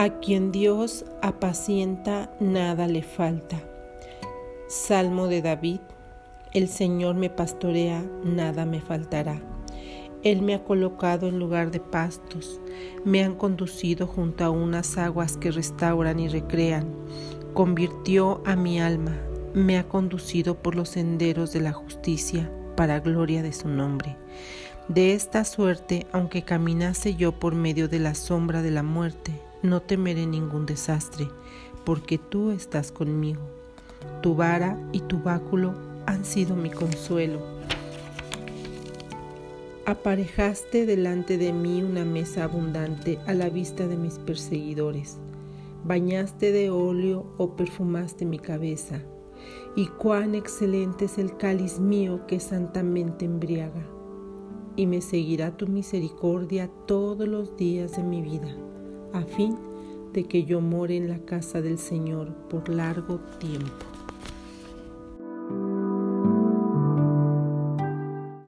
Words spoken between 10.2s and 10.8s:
Él me ha